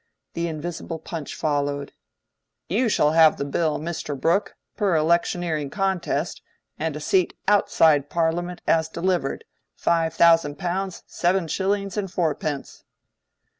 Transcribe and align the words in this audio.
The 0.33 0.47
invisible 0.47 0.97
Punch 0.97 1.35
followed:— 1.35 1.93
"You 2.67 2.89
shall 2.89 3.11
have 3.11 3.37
the 3.37 3.45
Bill, 3.45 3.77
Mr. 3.77 4.19
Brooke, 4.19 4.55
per 4.75 4.95
electioneering 4.95 5.69
contest, 5.69 6.41
and 6.79 6.95
a 6.95 6.99
seat 6.99 7.35
outside 7.47 8.09
Parliament 8.09 8.63
as 8.65 8.89
delivered, 8.89 9.45
five 9.75 10.15
thousand 10.15 10.57
pounds, 10.57 11.03
seven 11.05 11.47
shillings, 11.47 11.97
and 11.97 12.11
fourpence." 12.11 12.83